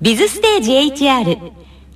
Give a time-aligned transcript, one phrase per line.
[0.00, 1.52] ビズステージ HR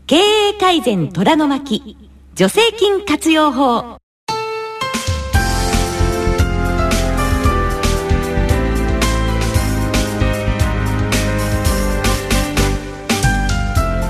[0.09, 1.97] 経営改善虎の巻
[2.35, 3.97] 助成金活用法。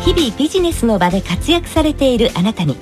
[0.01, 2.79] 日々ビジネスの場で活躍されているあなたに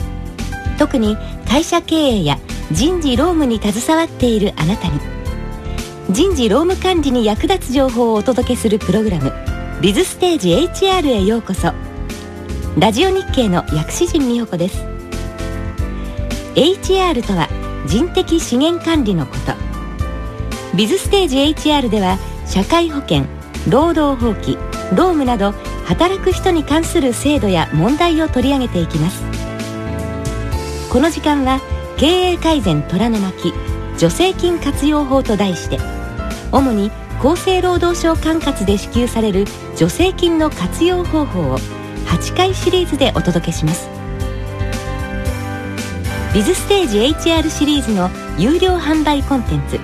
[0.79, 1.17] 特に
[1.49, 2.39] 会社経営や
[2.71, 5.01] 人事労務に携わっているあなたに
[6.11, 9.33] 人事労務管理に役立つ情報をお届けするプログラム
[9.81, 11.73] 「ビズステージ HR」へようこそ。
[12.79, 14.85] ラジオ日経の薬師陣美穂子です。
[16.55, 17.49] HR とは
[17.87, 19.55] 人的資源管理のこと。
[20.77, 23.25] ビズステージ HR では社会保険
[23.71, 24.59] 労働法規
[24.91, 25.55] 労務など
[25.87, 29.23] 働く人に関する制度や問題を取り上げていきます。
[30.93, 31.59] この時間は
[31.97, 33.55] 経営改善虎の巻
[33.97, 35.79] 助成金活用法と題して
[36.53, 41.59] 主に厚生労働省管轄で支給される助成金の活用方法を
[42.07, 43.91] 8回シリーズでお届けします。
[46.33, 49.79] ビズステージ HR シリーズの有料販売コンテンツ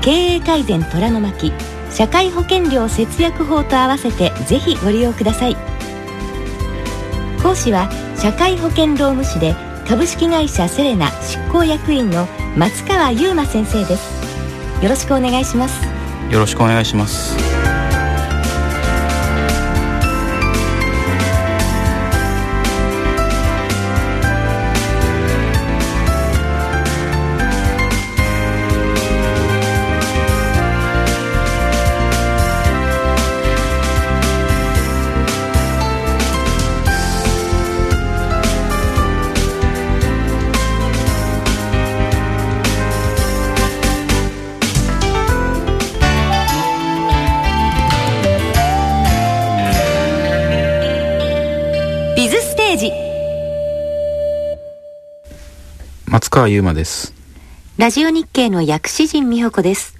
[0.00, 1.52] 経営改善虎の巻
[1.90, 5.56] 社会保険料節約法と合わせてぜひご利用ください。
[7.42, 9.56] 講師は社会保険労務士で
[9.88, 14.84] 株式会社セレナ執行役員の松川優馬先生です。
[14.84, 15.99] よろしくお願いします。
[16.28, 17.49] よろしくお願いします。
[56.30, 57.12] 松川優馬です。
[57.76, 59.98] ラジオ日経の薬師陣美穂子です。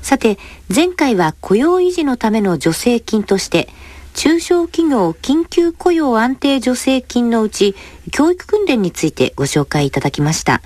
[0.00, 0.38] さて
[0.72, 3.68] 前回は雇用維持のための助成金として
[4.14, 7.74] 中小企業緊急雇用安定助成金のうち
[8.12, 10.62] 教育訓練についてご紹介いただきました。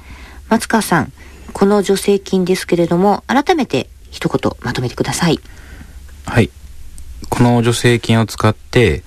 [0.51, 1.13] 松川さん
[1.55, 5.41] この助成金ですけれども改めて一言まとめてください。
[6.27, 6.51] はい。
[7.31, 9.05] この助成金を使って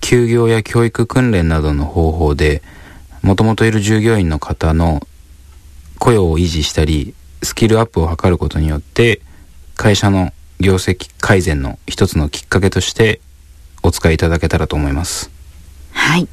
[0.00, 2.62] 休業や教育訓練などの方法で
[3.24, 5.00] もともといる従業員の方の
[5.98, 9.22] 雇用を維持したり、スキルアップを図ることによって、
[9.76, 10.30] 会社の
[10.60, 13.22] 業績改善の一つのきっかけとして
[13.82, 15.30] お使いいただけたらと思います。
[15.92, 16.28] はい。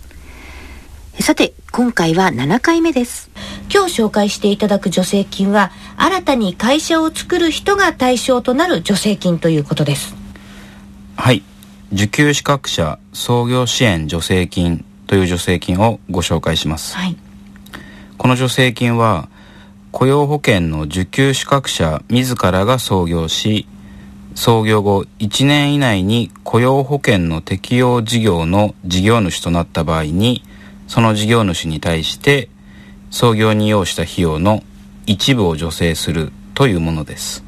[1.22, 3.32] さて、今回は7回目です。
[3.74, 10.14] 今日紹介していただく助成金は、新たに会社を作る人が対象となる助成金ということです。
[11.16, 11.42] はい。
[11.94, 17.18] 受給資格者創業支援助成金という助成金をご紹介します、はい、
[18.18, 19.28] この助成金は
[19.92, 23.68] 雇用保険の受給資格者自らが創業し
[24.36, 30.46] 創業後1年以内に雇用保険の適用事業の事業主となった場合に
[30.88, 32.48] その事業主に対して
[33.10, 34.64] 創業に要した費用の
[35.08, 37.44] 一部を助成するというものです。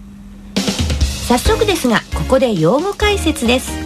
[1.30, 3.83] 早速ですがここで用語解説です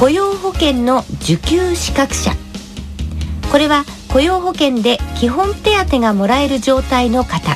[0.00, 2.30] 雇用保険の受給資格者。
[3.52, 7.54] これは雇用保険で基本手当がもらえる状態の方。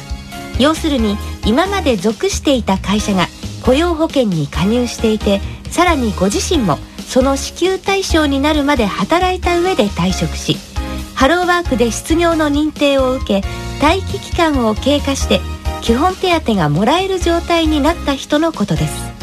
[0.60, 1.16] 要するに
[1.46, 3.28] 今まで属していた会社が
[3.62, 5.40] 雇用保険に加入していて
[5.70, 6.76] さらにご自身も
[7.08, 10.58] その支給対象になるまで働いた上で退職し
[11.14, 13.42] ハローワークで失業の認定を受け
[13.82, 15.40] 待機期間を経過して
[15.80, 19.14] 基本手当がもらえる状態になった人のことです。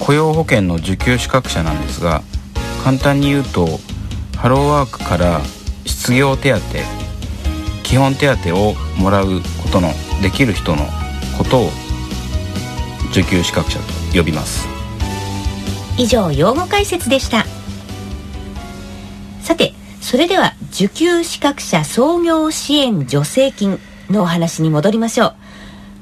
[0.00, 2.22] 雇用保険の受給資格者なんですが
[2.84, 3.80] 簡単に言うと
[4.36, 5.40] ハローワークから
[5.84, 6.58] 失業手当
[7.82, 9.88] 基本手当をもらうことの
[10.22, 10.86] できる人の
[11.36, 11.70] ことを
[13.10, 13.84] 受給資格者と
[14.14, 14.66] 呼びます。
[15.96, 17.44] 以上用語解説でした。
[19.42, 25.34] さてそれでは受給資格者創業支援助成金のお話に戻りましょう。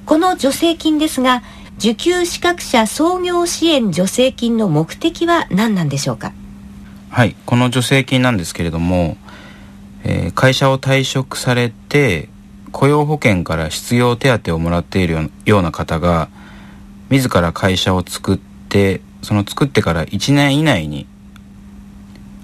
[0.04, 1.42] この助成金ですが
[1.78, 6.32] 受給資格者創業支援助成金の目的は何なんでしょうか？
[7.10, 9.16] はいこの助成金なんですけれども、
[10.04, 12.28] えー、会社を退職されて
[12.72, 16.28] 雇用保険から失業手当をもらっているような方が
[17.08, 18.38] 自ら会社を作っ
[18.68, 21.06] てその作ってから1年以内に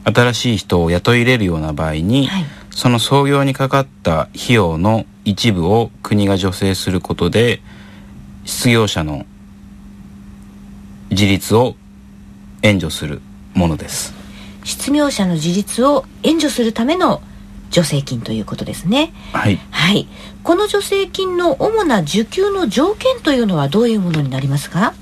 [0.05, 7.61] 新しい人を雇い入れるような場合に、はい、その創業にかかった費用の一部を国が助成することで
[8.45, 9.27] 失業者の
[11.11, 11.77] 自立を
[12.63, 13.21] 援助する
[13.55, 14.22] ものです。
[14.93, 17.23] 業者の自立を援助するための
[17.71, 19.13] 助成金ということですね。
[19.33, 20.09] はい、はい、
[20.43, 24.95] この助成金の主な受給の条件というのはどういうものになりますか？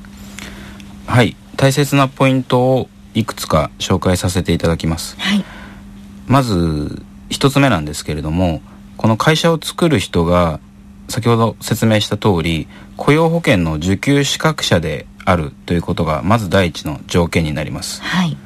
[1.06, 1.36] はい。
[1.56, 5.44] 大切なポイントをいくつか紹介させていただきます、はい、
[6.26, 8.62] まず一つ目なんですけれども
[8.96, 10.58] この会社を作る人が
[11.10, 12.66] 先ほど説明した通り
[12.96, 18.38] 雇用保険の受給資格者であるということがまず第一の条件になります、はい、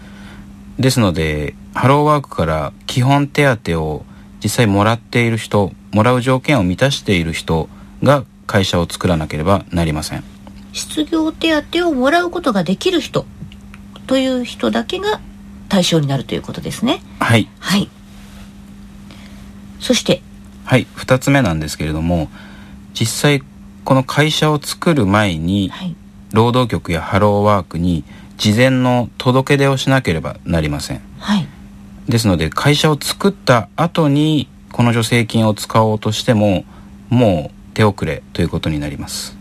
[0.78, 4.04] ですのでハローワークから基本手当を
[4.42, 7.68] 実際もらっている人もらう条件を満たしている人
[8.02, 10.24] が会社を作らなければなりません。
[10.72, 13.26] 失業手当をもらうことができる人
[14.06, 15.20] という人だけが
[15.68, 17.00] 対象になるということですね。
[17.20, 17.48] はい。
[17.60, 17.88] はい。
[19.80, 20.20] そして
[20.64, 20.86] はい。
[20.96, 22.28] 2つ目なんですけれども
[22.92, 23.42] 実際
[23.84, 25.94] この会社を作る前に、はい、
[26.32, 28.04] 労働局やハローワークに
[28.36, 31.46] 事前の届け出をしなければなりません、はい、
[32.08, 36.64] ですので会社を作った後にこの助成金を使おうとしても
[37.08, 39.36] もう手遅れということになります。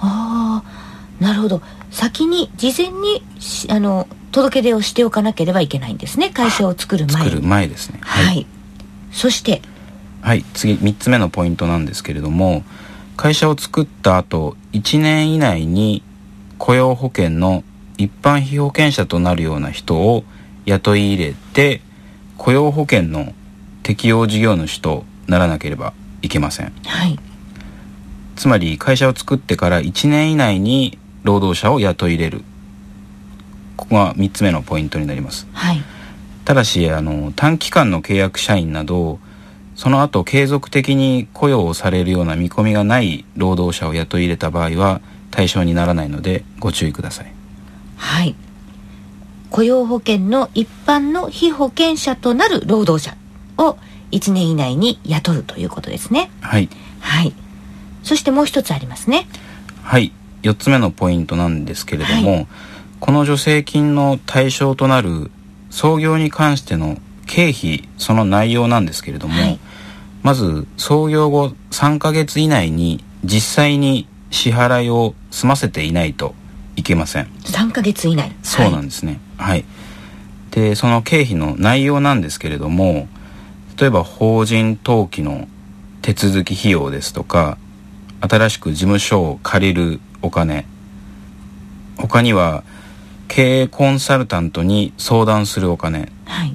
[0.00, 1.60] ああなるほど。
[1.90, 3.22] 先に事前に
[3.70, 6.30] あの届け出をしておかなければいけないんですね。
[6.30, 7.98] 会社を作る前作る前ですね。
[8.02, 8.46] はい、はい、
[9.12, 9.62] そして。
[10.20, 10.44] はい。
[10.54, 12.62] 次3つ目のポイントなんですけれども
[13.16, 16.02] 会社を作った後1年以内に
[16.58, 17.64] 雇用保険の
[17.98, 20.24] 一般被保険者となるような人を
[20.64, 21.82] 雇い入れて
[22.36, 23.34] 雇用保険の
[23.82, 25.92] 適用事業主とならなければ
[26.22, 27.18] いけません、はい、
[28.36, 32.42] つまり会社を作ってから1年以内に労働者を雇い入れる。
[33.78, 35.80] ここが3つ目のポイントになります、はい、
[36.44, 39.20] ただしあの短期間の契約社員など
[39.76, 47.32] その後継続的に雇用をされるような見込みがない労働者を雇い入れた場合は対象にならないのでご注意ください
[47.98, 48.34] はい。
[49.50, 53.16] 雇用保険の一般の被保険者となる労働者
[53.62, 53.76] を
[54.12, 56.30] 1年以内に雇うということですね。
[56.40, 56.68] はい。
[57.00, 57.34] はい。
[58.02, 59.26] そしてもう一つありますね。
[59.82, 60.12] はい。
[60.42, 62.46] 4つ目のポイントなんですけれども、はい、
[63.00, 65.30] この助成金の対象となる
[65.70, 69.58] 創業に関しての経費その内容なんですけれども、はい、
[70.22, 76.34] まず創業後3ヶ月以内に実際に支払いを済ませていないと
[76.78, 77.26] いけません。
[77.44, 78.34] 3ヶ月以内。
[78.42, 79.20] そうなんですね。
[79.36, 79.64] はい、
[80.52, 83.08] でその経費の内容なんですけれども
[83.78, 85.48] 例えば法人登記の
[86.02, 87.58] 手続き費用ですとか
[88.20, 90.66] 新しく事務所を借りるお金。
[91.96, 92.62] 他には
[93.26, 96.54] 経営コンサルタントに相談するお金、はい、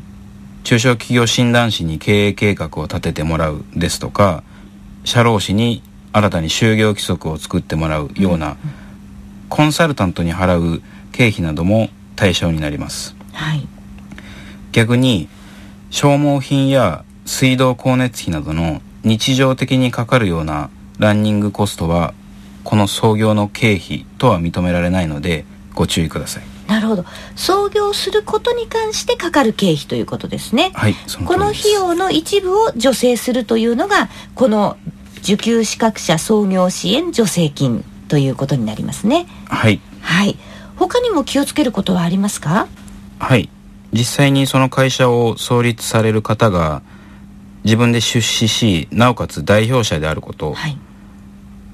[0.64, 4.42] 中小企業診断士に経営計画を立ててもらうですとか
[5.04, 5.84] 社労士に
[6.14, 8.56] 新たに就業規則を作ってもらうような、
[9.54, 13.68] コンサルタントに払う経費なども対象になります、はい、
[14.72, 15.30] 逆に
[15.92, 22.16] 消耗品や水道光熱費などの日常的にかかるようなランニングコストは
[22.64, 25.46] この創業の経費とは認められないので
[25.76, 26.44] ご注意ください。
[26.68, 27.06] なるほど。
[27.36, 30.72] 創業することに関してかかる経費ということですね。
[30.74, 30.96] はい
[31.26, 34.78] この費用の一部を助成するというのがこの
[35.20, 39.26] 受給資格者創業支援助成金ということになりますね。
[39.50, 39.82] はい。
[40.00, 40.38] はい。
[40.76, 42.68] 他にも気をつけることはありますか？
[43.18, 43.50] はい。
[43.92, 46.84] 実際にその会社を創立される方が
[47.64, 50.78] 自分で出資しなおかつ代表者であること、はい、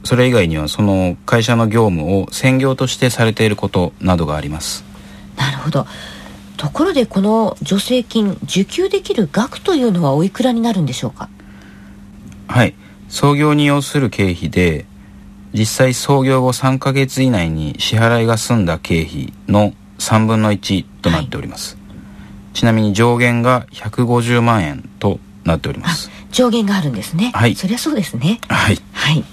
[0.06, 4.86] それ以外にはその会社の業務を専業としてされていることなどがあります。
[5.36, 5.86] なるほど。
[6.56, 11.28] ところでこの助成金受給できる額というのはおいくらになるんでしょうか？
[12.48, 12.76] はい。
[13.10, 14.86] 創業に要する経費で
[15.54, 21.94] 実際創業後3ヶ月以内に支払いが済んだ経費の3分の1となっております、は
[22.54, 26.12] い、ちなみに上限が150万円となっております。
[26.32, 27.32] 上限があるんですね。
[27.34, 27.56] はい。
[27.56, 28.40] そりゃそうですね。
[28.48, 29.24] はい、はい、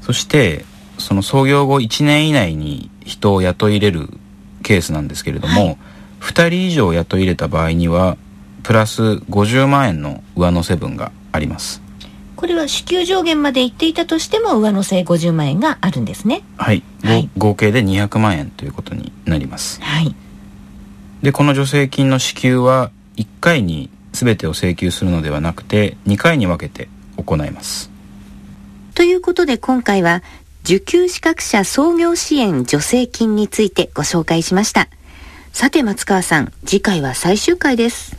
[0.00, 0.64] そして
[0.98, 4.08] その創業後1年以内に人を雇い入れる
[4.62, 5.78] ケースなんですけれども、はい、
[6.20, 8.16] 2人以上雇い入れた場合には
[8.62, 11.82] プラス50万円の上乗せ分があります
[12.44, 16.42] これは支給上限までいっていたとしても上乗せ50万円があるんですね。
[16.58, 19.80] はい、はい、合計で200万円ということになります。
[19.80, 20.14] はい。
[21.22, 27.90] でこの助成金の支給は1回に全てを請求するのではなくて2回に分けて行います。
[28.94, 30.22] ということで今回は
[30.64, 34.88] 受給資格者創業支援助成金についてご紹介しました。
[35.54, 38.14] さて松川さん次回は最終回です。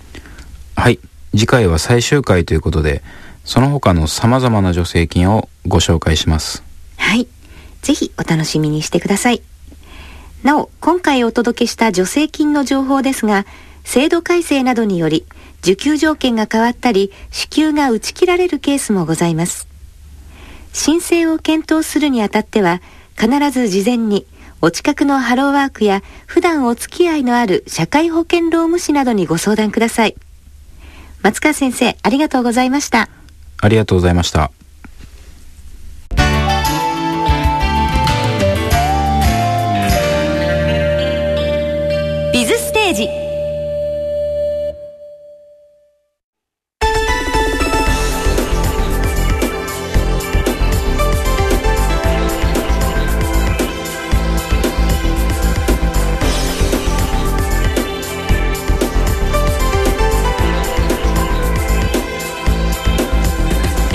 [0.76, 1.00] はい。
[1.30, 3.04] 次回は最終回ということで
[3.46, 6.64] その他の様々な助成金をご紹介します。
[6.98, 7.28] はい。
[7.82, 9.42] ぜひお楽しみにしてください。
[10.44, 13.46] なお今回お届けした助成金の情報ですが
[13.84, 15.26] 制度改正などにより
[15.62, 19.68] 受給条件が変わったり支給が打ち切られるケースもございます。
[20.74, 22.82] 申請を検討するにあたっては
[23.18, 24.26] 必ず事前に
[24.62, 30.16] お近くのハローワークや普段お付き合いのある社会保険労務士などにご相談ください。
[31.22, 33.10] 松川先生ありがとうございました。
[33.62, 34.52] ありがとうございました。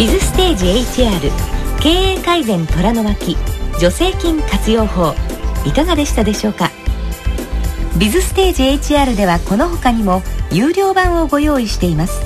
[0.00, 0.64] ビズステージ
[1.02, 1.30] HR
[1.78, 3.36] 経営改善虎の巻
[3.74, 5.12] 助成金活用法
[5.66, 6.70] いかがでしたでしょうか？
[7.98, 12.22] ビズステージ HR ではこの他にも有料版をご用意しています。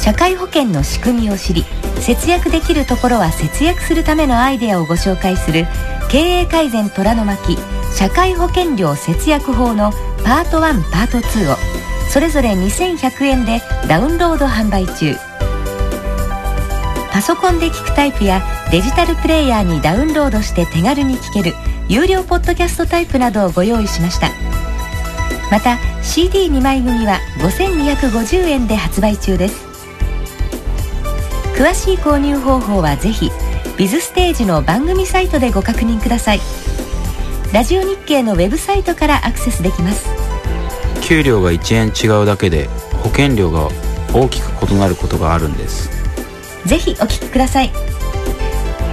[0.00, 1.64] 社会保険の仕組みを知り
[2.02, 5.66] 節約できるところは節約するためのアイデアをご紹介する
[6.08, 7.58] 経営改善虎の巻
[7.92, 9.90] 社会保険料節約法の
[10.24, 11.56] パート1パート2を
[12.12, 15.16] それぞれ2100円でダウンロード販売中。
[17.18, 21.52] パソコンで聞くタイプやデジタルプレイヤーにダウンロードして手軽に聞ける
[21.88, 24.30] 有料ポッドキャストタイプなどをご用意しました。
[25.50, 29.66] また CD2 枚組は5250円で発売中です。
[31.56, 33.32] 詳しい購入方法はぜひ
[33.76, 36.40] ビズステージの番組サイトでご確認ください。
[37.52, 40.08] ラジオ日経のウェブサイトからアクセスできます。
[41.02, 42.68] 給料が1円違うだけで
[43.02, 43.68] 保険料が
[44.14, 45.97] 大きく異なることがあるんです。
[46.66, 47.72] ぜひお聞きください。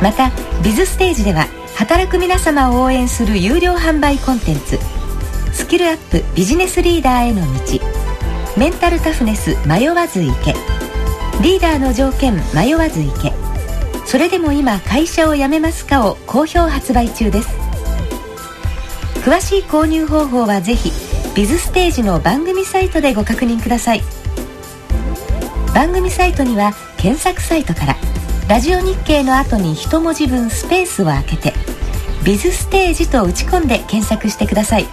[0.02, 0.32] また
[0.64, 4.78] ビズステージでは働く皆様を応援する有料販売コンテンツ
[5.54, 7.80] スキルアップビジネスリーダーへの道
[8.58, 10.54] メンタルタフネス迷わず行け
[11.42, 13.34] リーダーの条件迷わず行け
[14.06, 17.50] それでも今会社を辞めますかを好評発売中です。
[19.26, 20.92] 詳しい購入方法はぜひ
[21.36, 24.04] ビズステージの番組サイトでご確認ください。
[25.74, 27.96] 番組サイトには検索サイトから。
[28.48, 31.52] ラジオ日経の後に一文字分スペースを空けて
[32.24, 34.86] ビズステージと打ち込んで検索してください。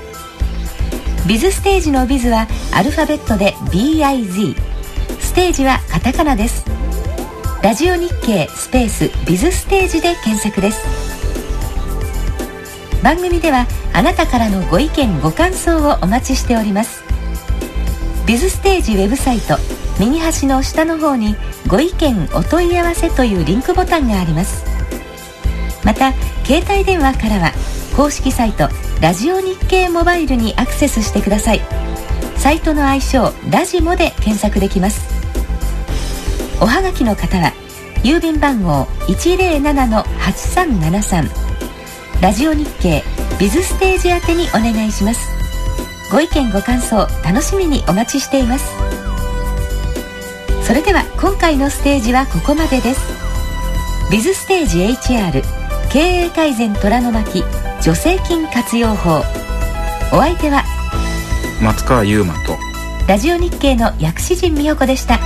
[1.26, 4.56] ビズステージのビズはアルファベットで BIZ
[5.20, 6.64] ステージはカタカナです。
[7.62, 10.80] ラジオ日経スペースビズステージで検索です。
[13.02, 17.02] 番組ではあなたからのご意見ご感想をお待ちしております。
[18.26, 19.58] ビズステージウェブサイト
[19.98, 21.36] 右端の下の方に
[21.72, 24.66] ご意見お問い合わせというリンクボタンがあります。
[25.82, 26.12] また
[26.44, 27.50] 携帯電話からは
[27.96, 28.68] 公式サイト
[29.00, 31.62] ラジオ日経モバイルにアクセスしてください。
[32.36, 35.00] サイトの愛称ラジモで検索できます。
[36.60, 37.54] おはがきの方は
[38.04, 41.26] 郵便番号107-8373
[42.20, 43.02] ラジオ日経
[43.40, 45.26] ビズステージ宛てにお願いします。
[46.12, 49.01] ご意見ご感想楽しみにお待ちしています。
[50.66, 53.00] それでは今回のステージはここまでです。
[54.10, 55.42] ビズステージ HR
[55.90, 57.42] 経営改善虎の巻
[57.80, 59.22] 助成金活用法。
[60.12, 60.62] お相手は
[61.62, 62.58] 松川優馬と
[63.08, 65.18] ラジオ日経の薬師陣美代子でした